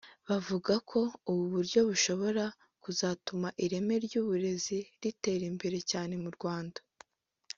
[0.27, 0.99] bavuga ko
[1.29, 2.43] ubu buryo bushobora
[2.83, 6.79] kuzatuma ireme ry’uburezi ritera imbere cyane mu Rwanda